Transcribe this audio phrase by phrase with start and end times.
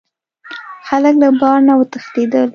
[0.87, 2.49] خلک له بار نه وتښتیدل.